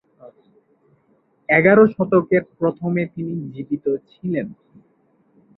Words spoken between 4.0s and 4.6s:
ছিলেন।